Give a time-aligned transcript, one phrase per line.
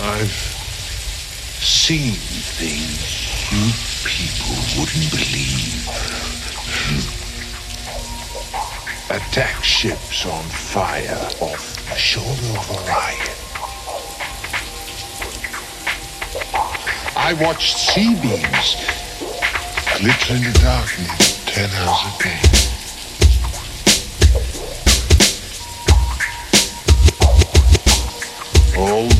[0.00, 0.30] I've
[1.60, 3.72] seen things you
[4.08, 5.88] people wouldn't believe.
[9.10, 13.36] Attack ships on fire off the shoulder of Orion.
[17.14, 18.76] I watched C-beams
[19.98, 22.40] glitter in the darkness ten hours a day.
[28.78, 29.11] All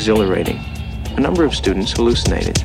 [0.00, 0.58] exhilarating.
[1.18, 2.59] A number of students hallucinated.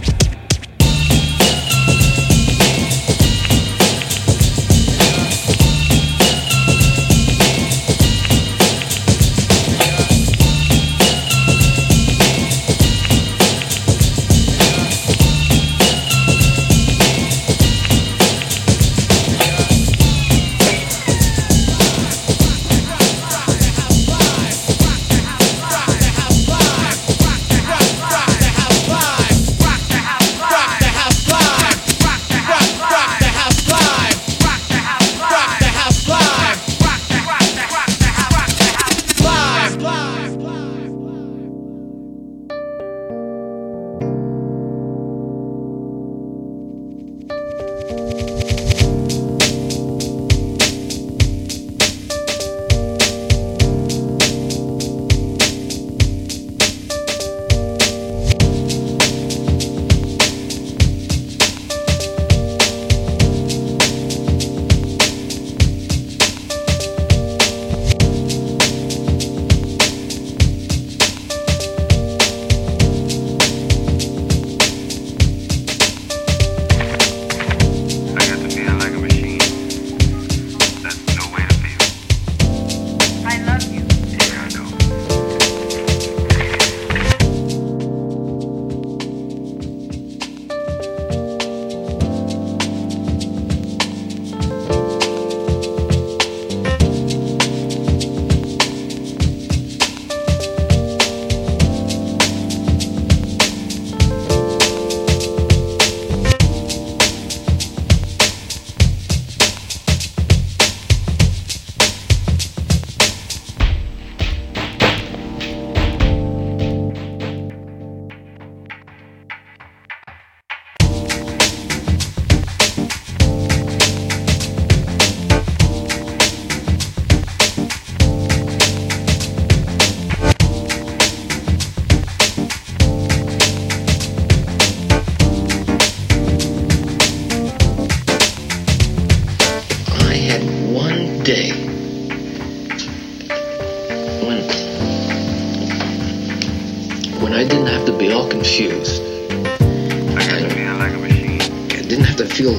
[151.96, 152.58] Didn't have to feel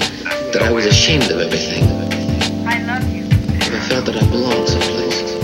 [0.51, 1.85] that I was ashamed of everything.
[2.67, 3.23] I love you.
[3.25, 5.36] I felt that I belonged someplace.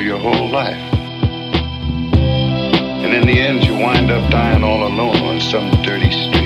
[0.00, 0.76] your whole life.
[3.04, 6.37] And in the end, you wind up dying all alone on some dirty street.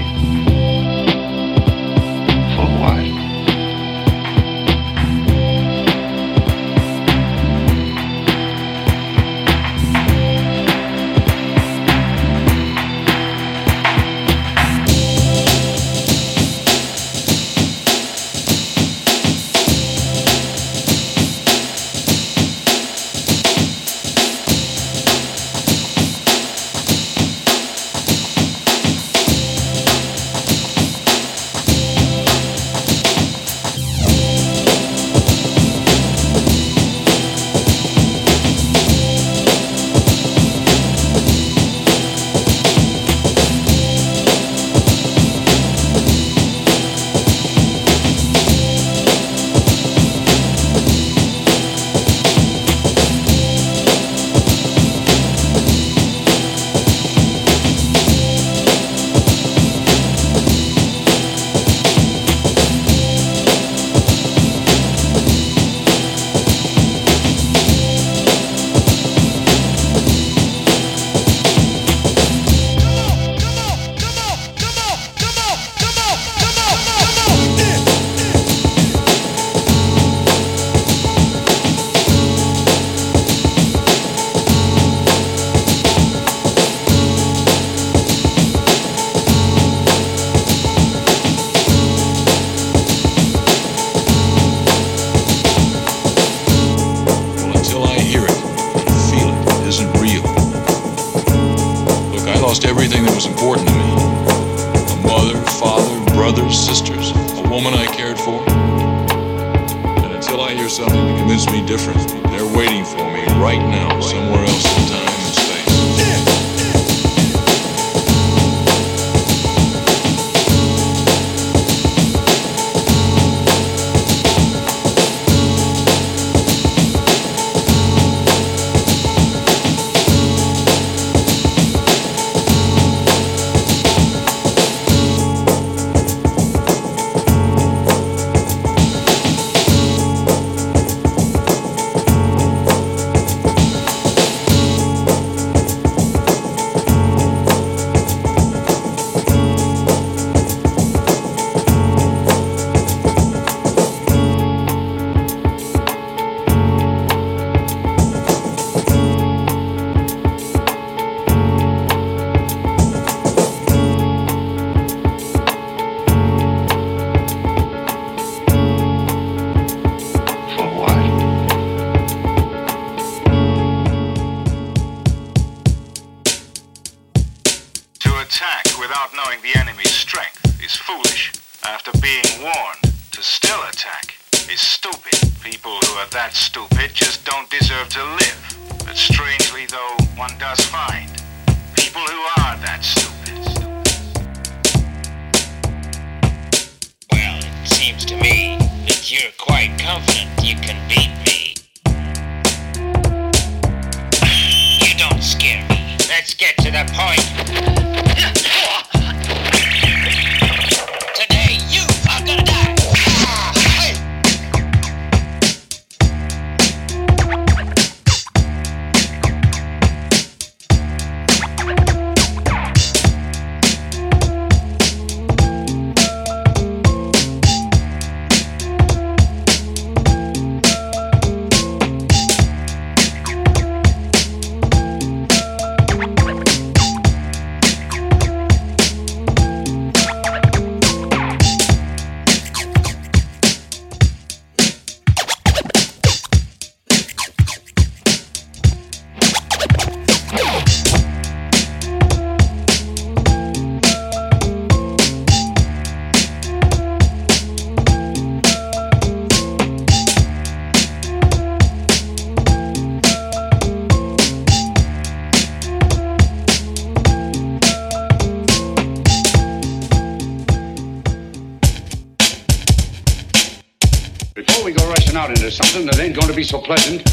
[275.52, 277.04] something that ain't going to be so pleasant.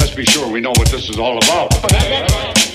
[0.00, 1.70] Let's be sure we know what this is all about.
[1.72, 2.67] Oh,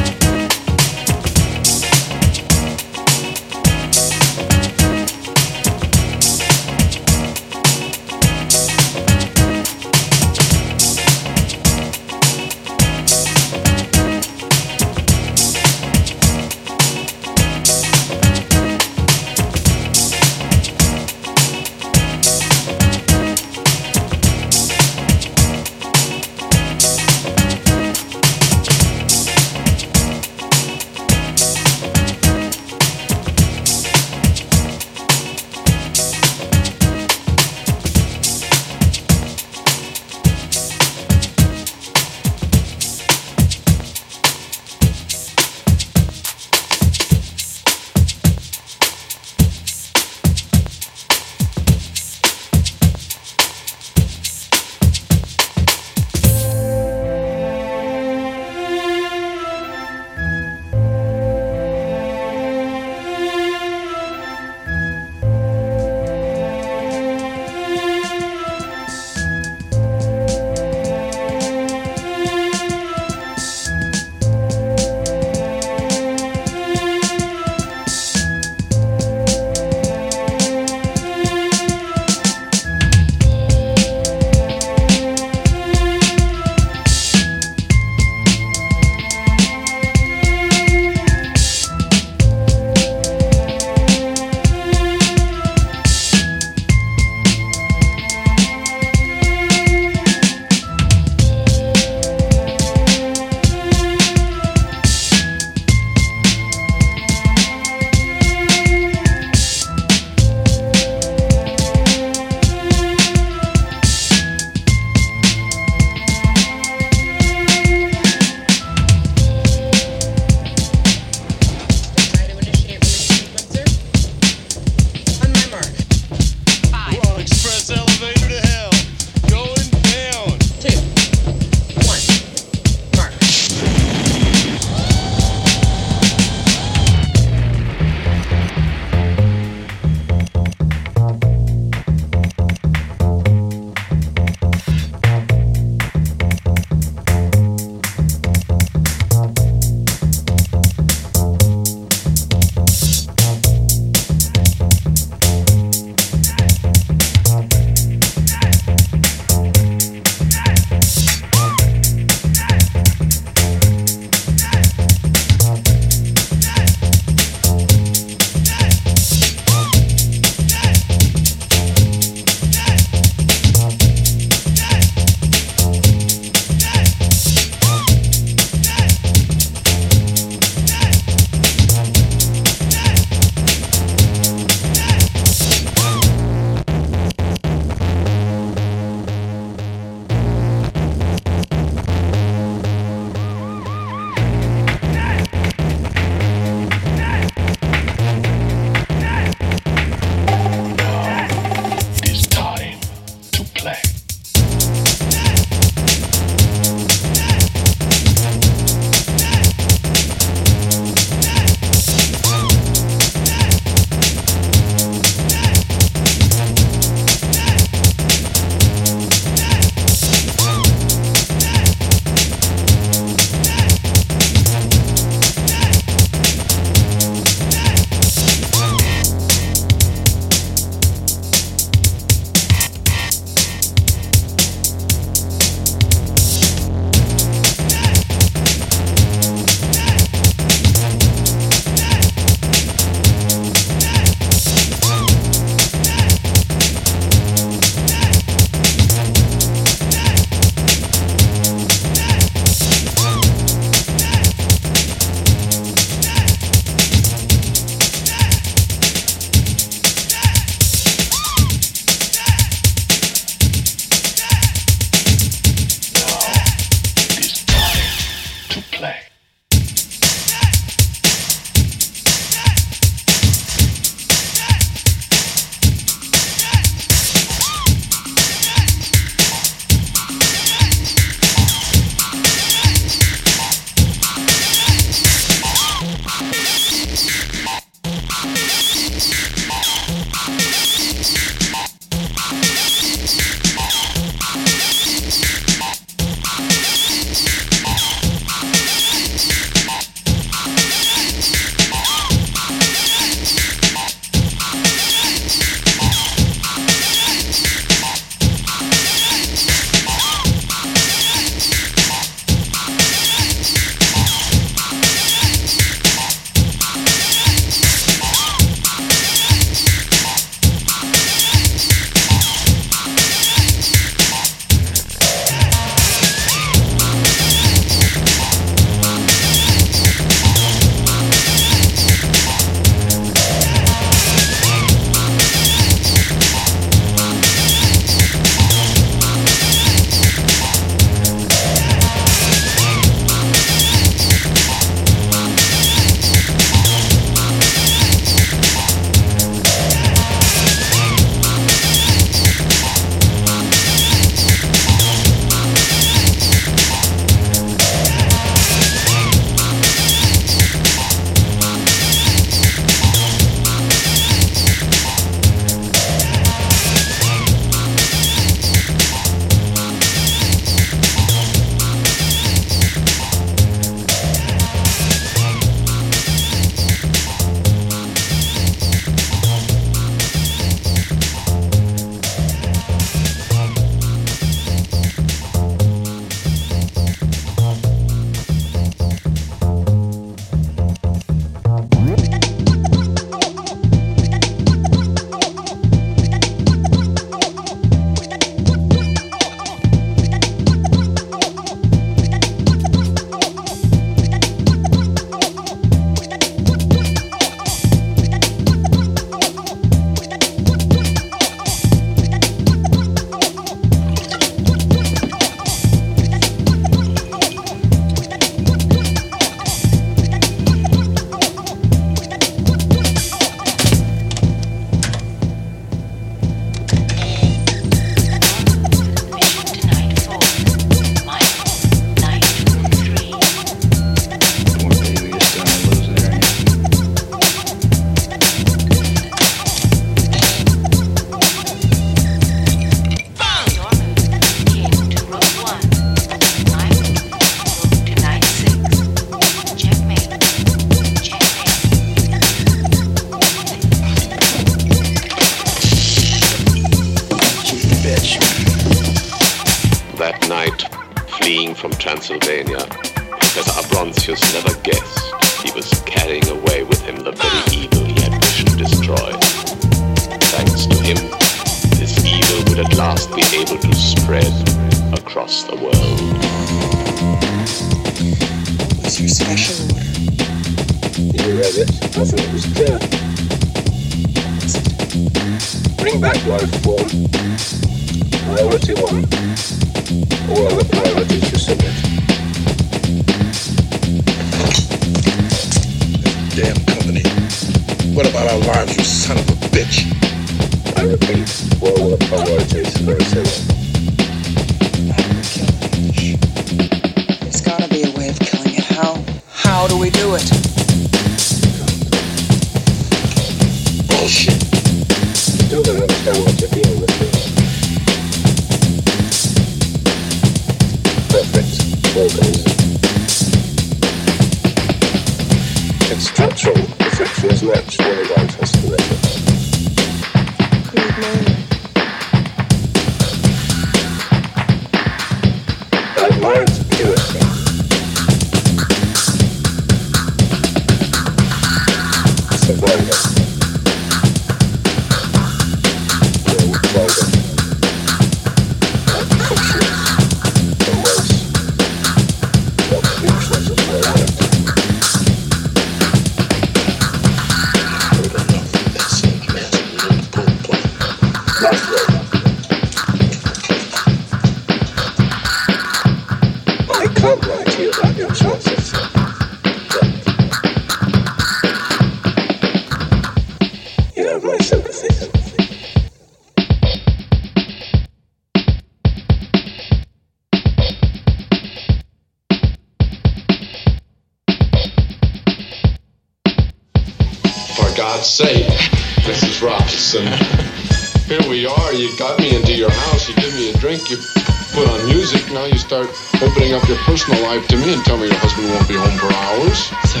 [595.92, 598.74] start opening up your personal life to me and tell me your husband won't be
[598.74, 599.66] home for hours.
[599.90, 600.00] So?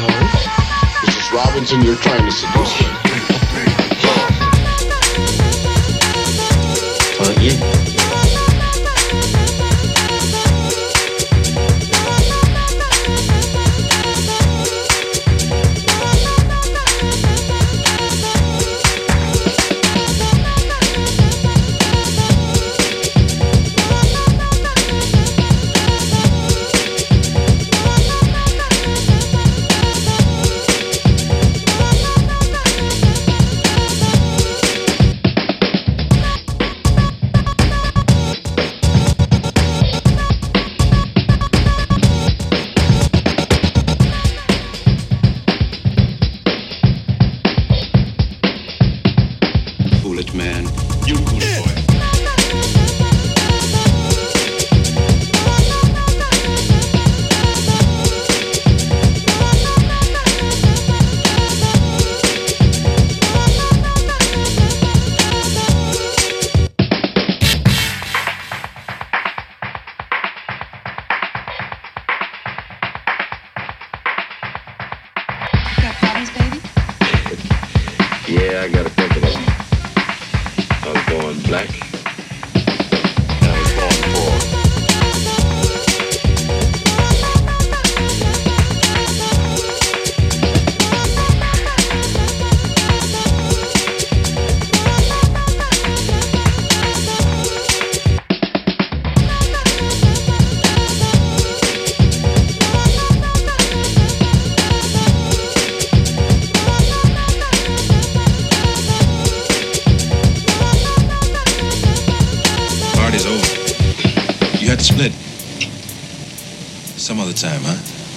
[1.04, 1.32] Mrs.
[1.32, 3.03] Robinson, you're trying to seduce me.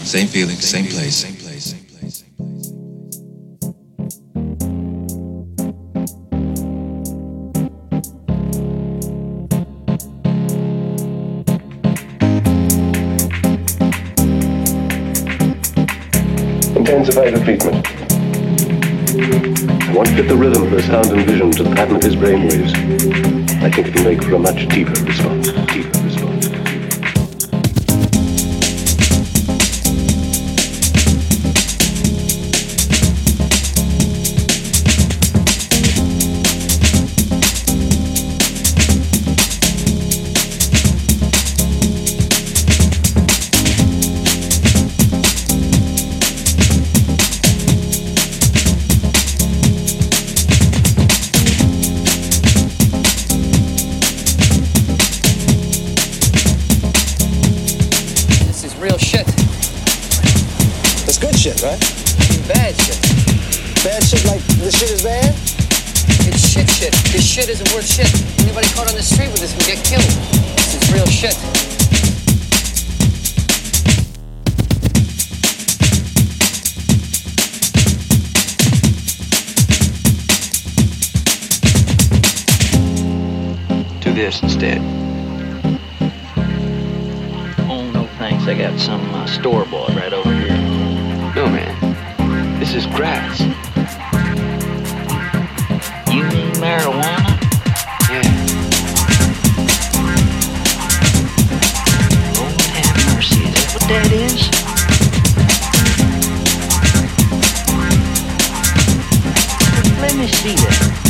[0.07, 1.25] Same feeling, same place.
[16.73, 17.85] Intensify the treatment.
[19.83, 22.03] I want to get the rhythm of the sound and vision to the pattern of
[22.03, 22.73] his brain waves.
[23.61, 25.36] I think it'll make for a much deeper response.
[110.63, 111.06] it.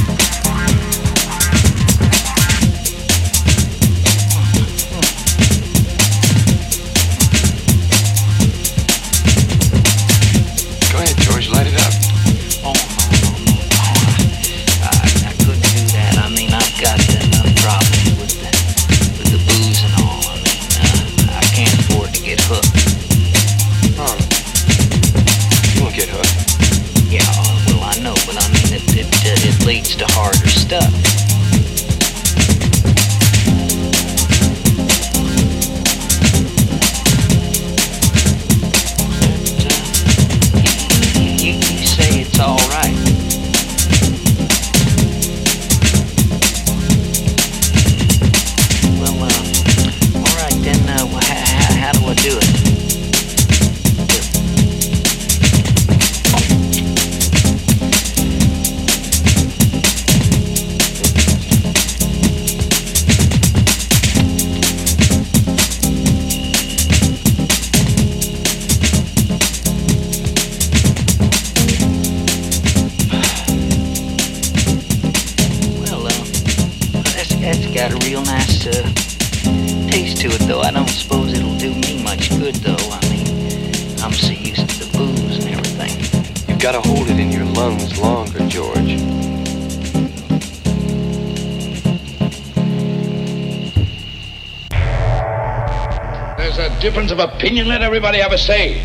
[97.47, 98.83] opinion, let everybody have a say.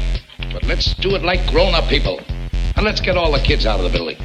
[0.53, 2.20] But let's do it like grown up people.
[2.77, 4.21] And let's get all the kids out of the building.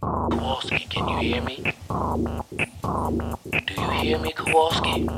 [0.00, 1.56] Kowalski, can you hear me?
[3.66, 5.08] Do you hear me, Kowalski?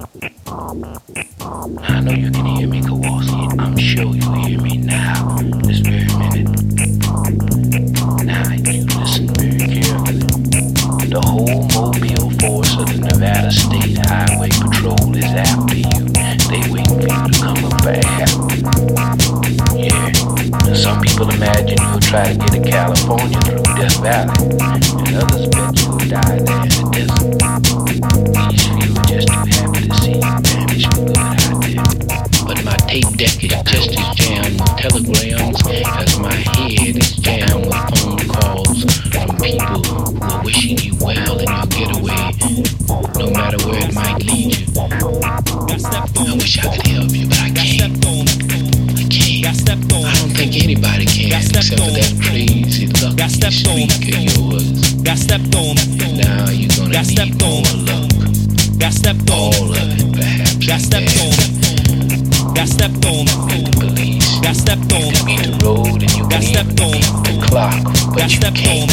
[68.31, 68.90] step home.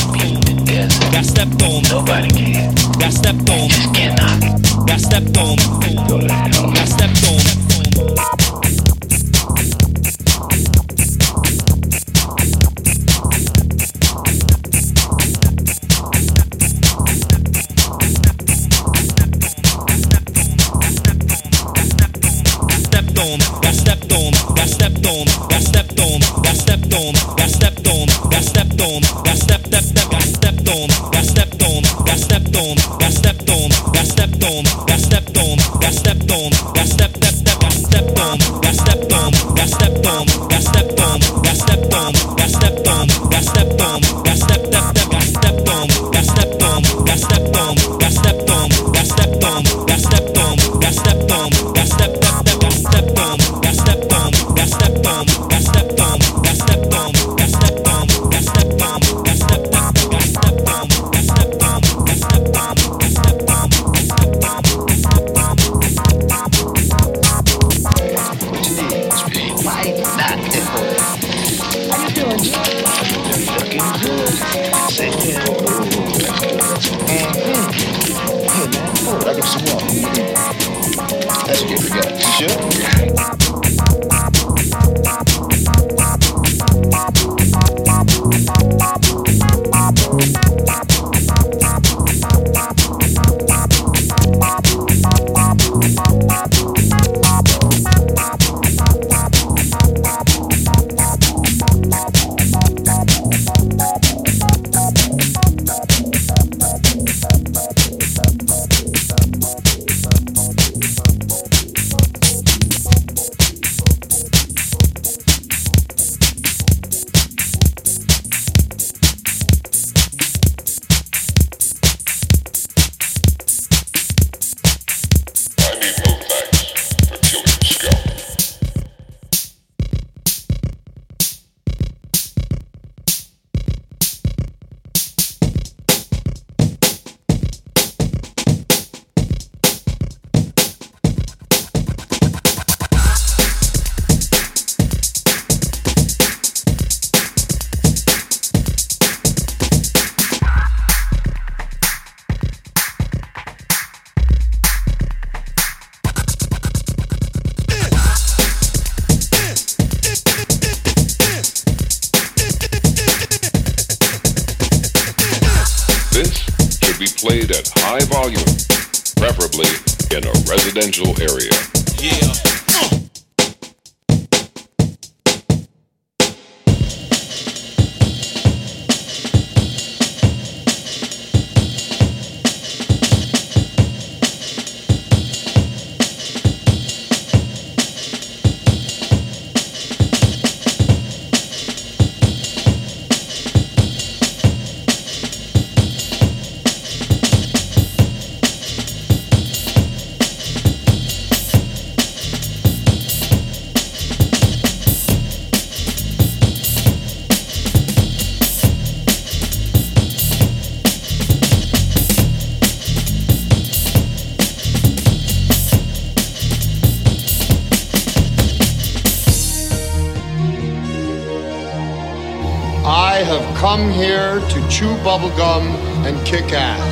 [224.50, 225.64] To chew bubblegum
[226.06, 226.87] and kick ass.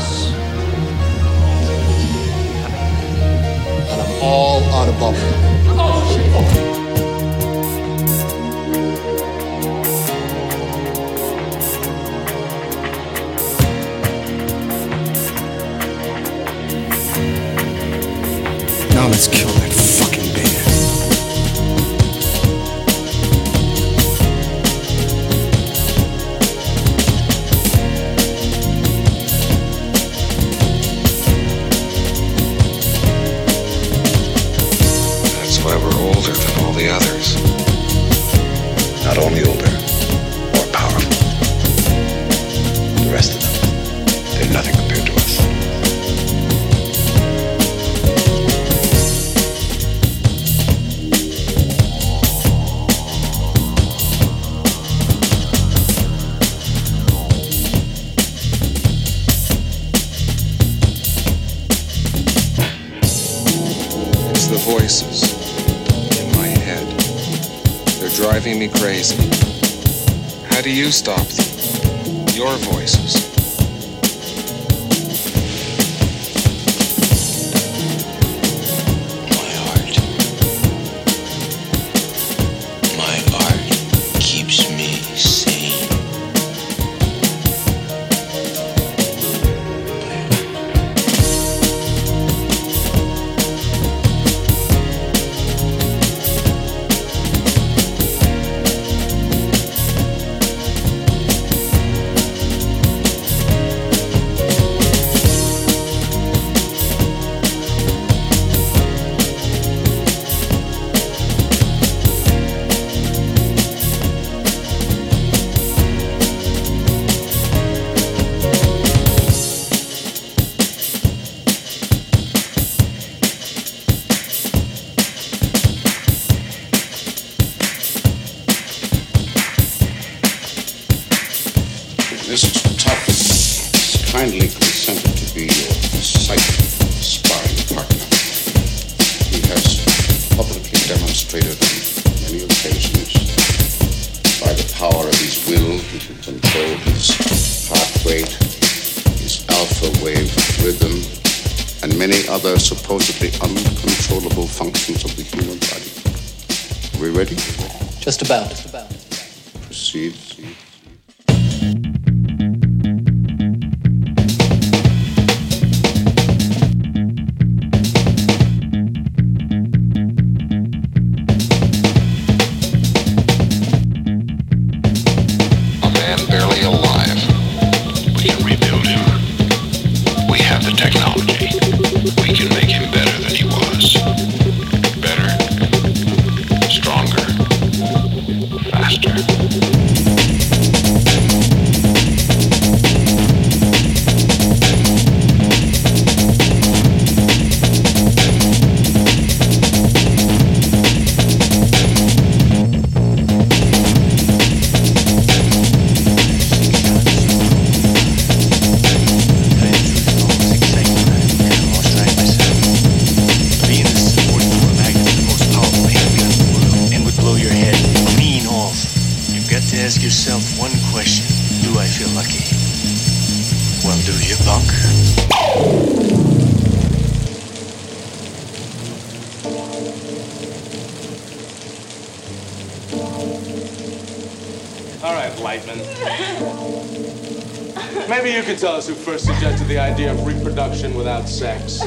[239.06, 241.84] first suggested the idea of reproduction without sex?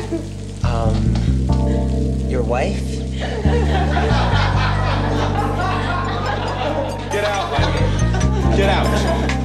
[0.62, 0.94] Um,
[2.28, 2.80] your wife?
[7.10, 9.37] Get out, Get out.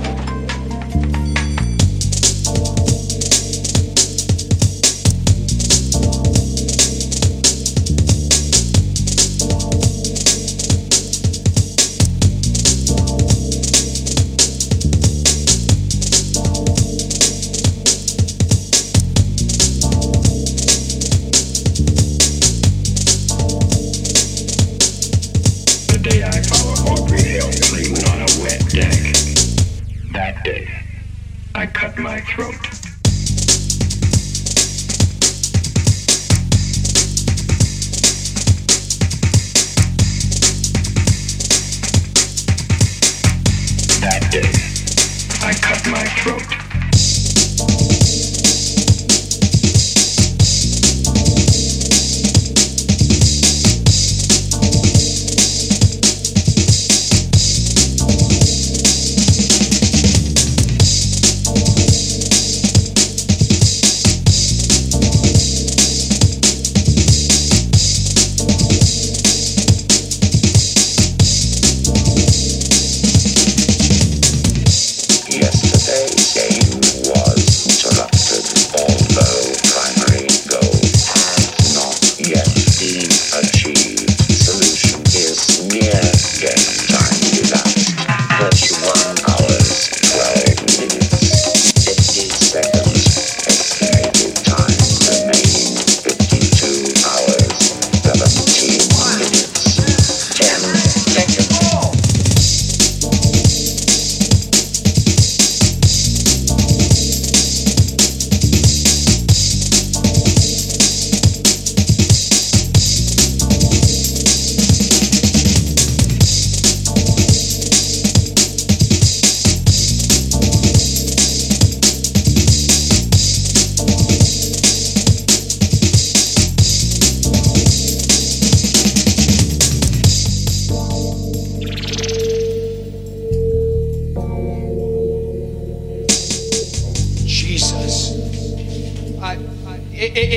[32.34, 32.73] throat.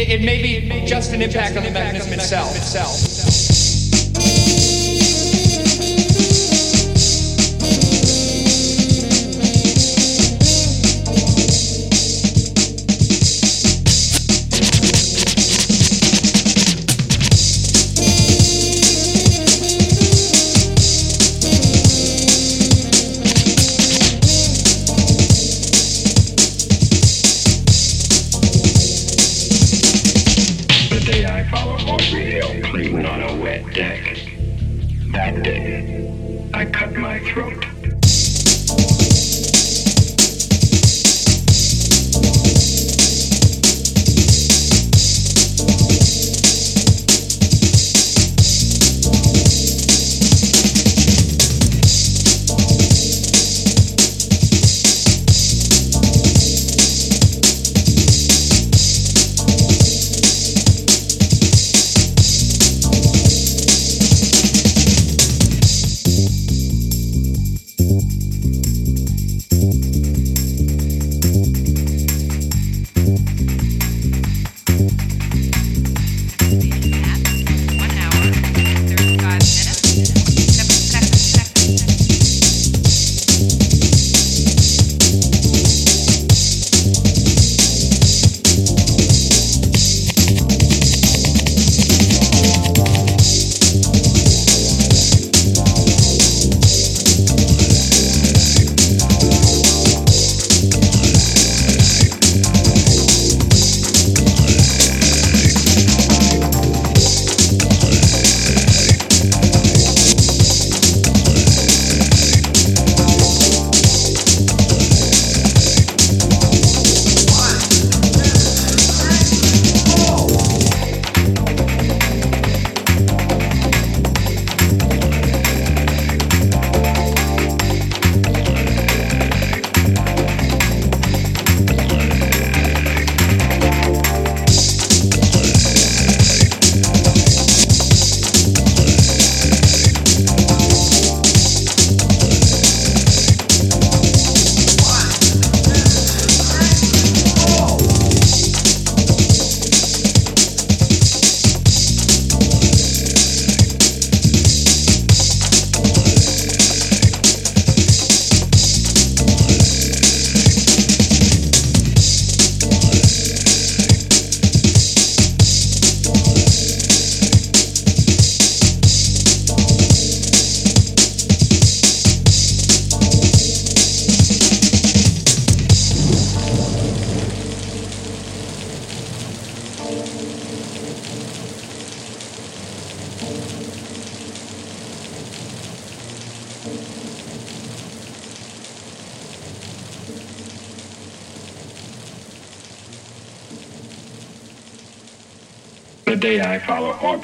[0.09, 2.57] it, may be just an impact on the mechanism itself.
[2.57, 3.05] itself.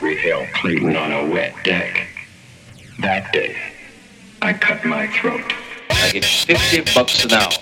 [0.02, 2.08] Aubrey Clayton on a wet deck.
[2.98, 3.56] That day,
[4.42, 5.52] I cut my throat.
[5.90, 7.52] I get 50 bucks an hour.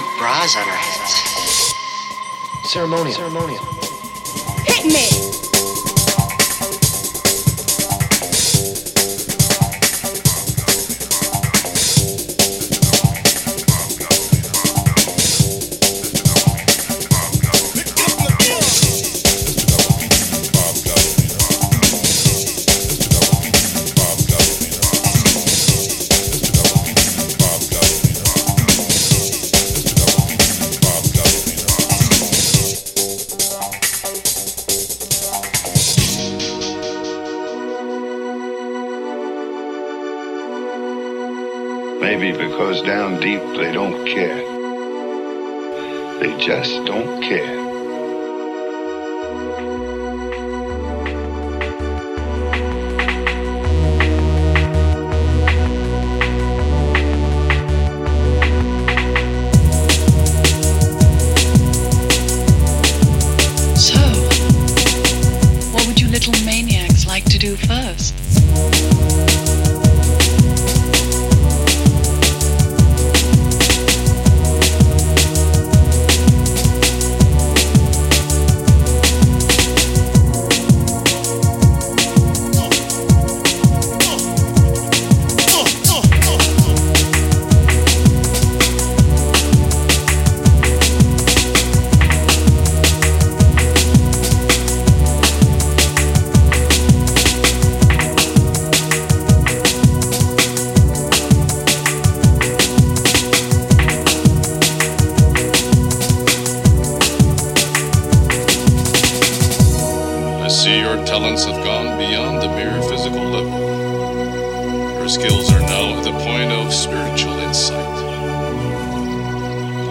[0.00, 1.74] Wearing bras on our heads?
[2.68, 3.14] Ceremonial.
[3.14, 3.64] Ceremonial.
[4.64, 5.29] Hit me!
[46.40, 47.09] Just don't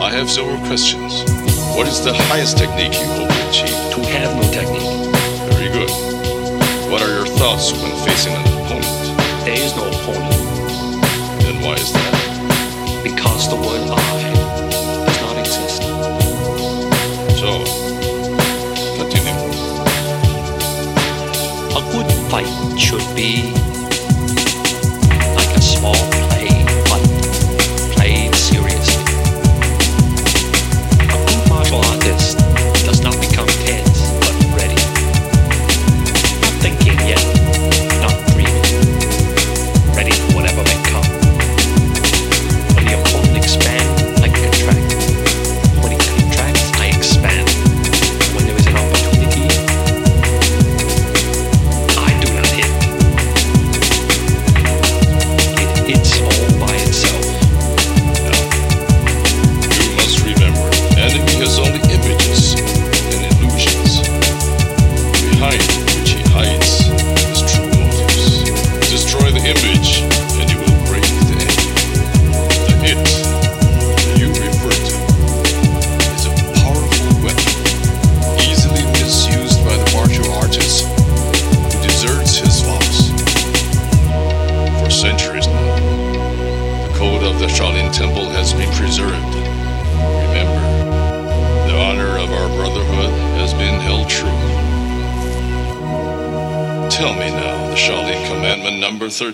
[0.10, 1.22] I have several questions.
[1.78, 3.78] What is the highest technique you hope to achieve?
[3.94, 4.90] To have no technique.
[5.54, 5.92] Very good.
[6.90, 8.90] What are your thoughts when facing an opponent?
[9.46, 10.34] There is no opponent.
[11.46, 13.04] Then why is that?
[13.04, 14.34] Because the word I
[15.06, 15.84] does not exist.
[17.38, 17.62] So,
[18.98, 19.38] continue.
[21.78, 22.50] A good fight
[22.80, 23.54] should be
[25.38, 26.19] like a small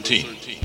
[0.05, 0.59] 513.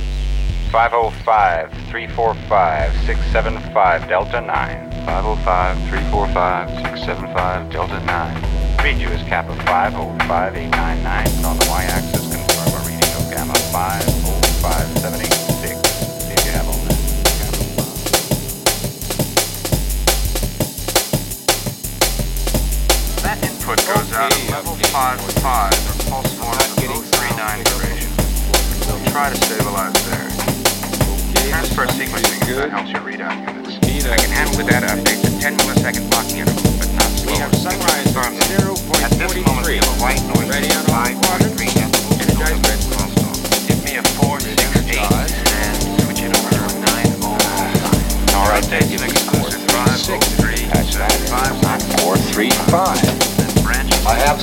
[0.71, 4.91] 505 345 675 Delta 9.
[5.07, 8.85] 505 345 675 Delta 9.
[8.85, 12.30] Read you as Kappa 505899 on the y axis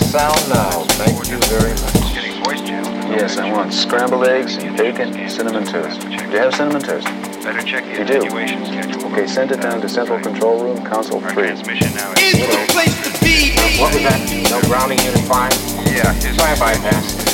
[0.08, 0.84] sound now.
[0.96, 2.16] Thank you very much.
[2.16, 2.96] Getting voice channels.
[3.12, 6.00] Yes, I want scrambled eggs and bacon, cinnamon toast.
[6.02, 7.06] Do you have cinnamon toast?
[7.44, 8.22] Better check the You do?
[8.30, 9.12] schedule.
[9.12, 11.32] Okay, send it down to Central Control Room, Console 3.
[11.34, 13.52] Transmission now Is the place to be.
[13.80, 14.20] What was that?
[14.50, 15.52] No grounding unit 5?
[15.92, 17.28] Yeah, his Fire bypass.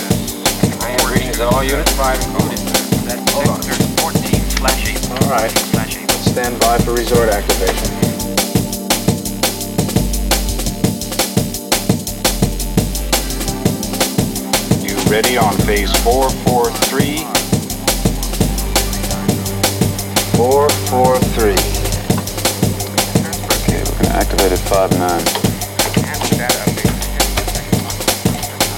[0.81, 2.59] I have readings in all units 5 included.
[3.33, 3.61] Hold on.
[3.61, 5.11] 14 slash 8.
[5.11, 5.53] All right.
[5.73, 8.02] Let's stand by for resort activation.
[15.13, 17.17] Ready on phase 443?
[20.33, 21.53] 443.
[23.61, 24.97] Okay, we're going to activate at 5-9.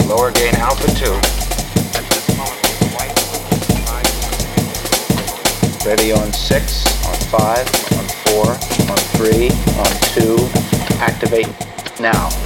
[0.09, 1.07] Lower gain alpha 2.
[5.87, 7.39] Ready on 6, on 5,
[7.95, 8.07] on
[8.43, 8.59] 4,
[8.91, 10.35] on 3, on 2.
[10.99, 11.47] Activate
[12.01, 12.44] now.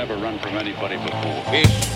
[0.00, 1.42] Never run from anybody before.
[1.52, 1.89] Fish,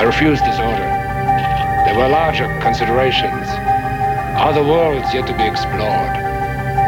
[0.00, 0.88] I refused this order.
[1.84, 3.44] There were larger considerations.
[4.40, 6.16] Other worlds yet to be explored.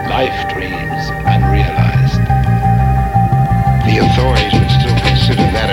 [0.08, 2.24] Life dreams unrealized.
[3.84, 5.71] The authorities would still consider that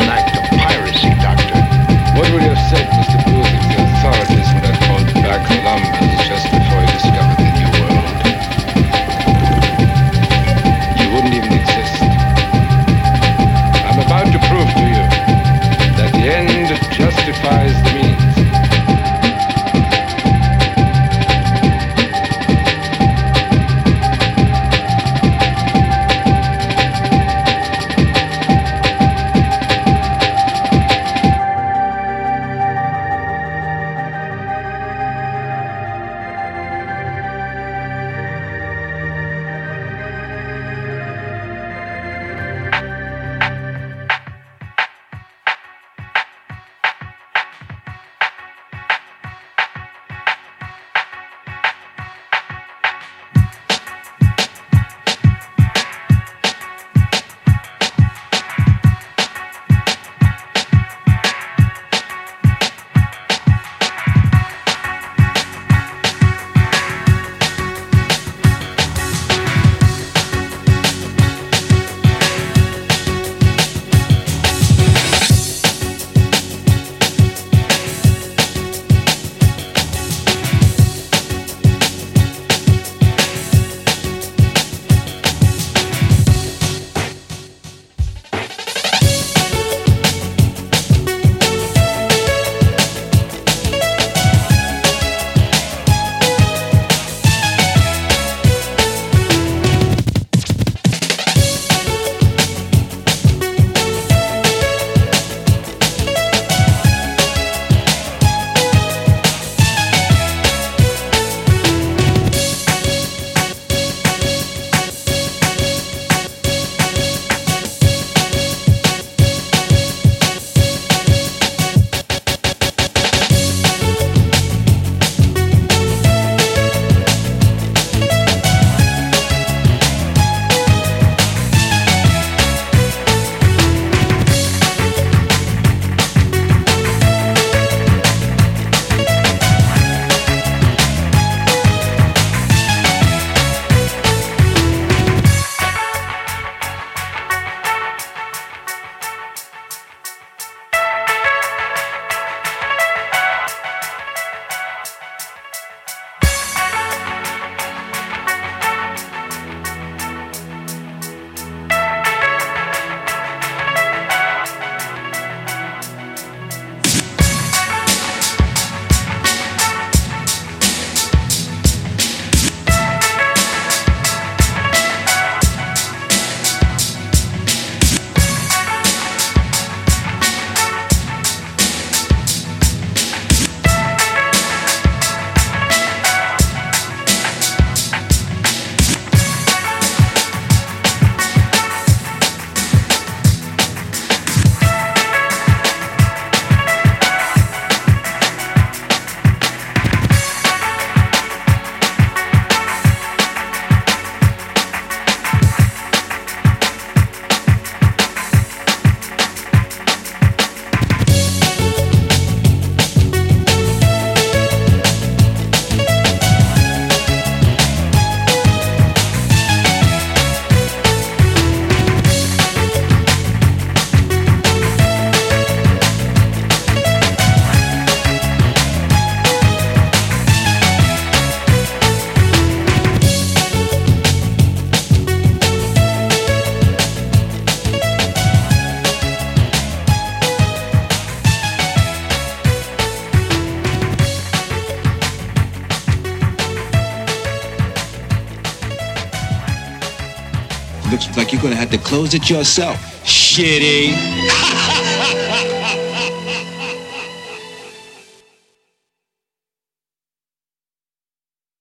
[252.09, 252.77] Close it yourself.
[253.05, 254.45] Shitty.